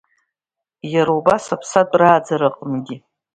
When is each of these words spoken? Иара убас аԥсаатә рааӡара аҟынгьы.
Иара 0.93 1.11
убас 1.19 1.45
аԥсаатә 1.55 1.95
рааӡара 1.99 2.47
аҟынгьы. 2.49 2.95